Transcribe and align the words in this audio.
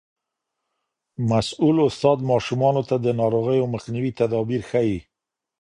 مسؤول 1.31 1.77
استاد 1.89 2.17
ماشومانو 2.31 2.81
ته 2.89 2.95
د 3.05 3.07
ناروغیو 3.19 3.71
مخنیوي 3.73 4.11
تدابیر 4.19 4.61
ښيي. 4.69 4.97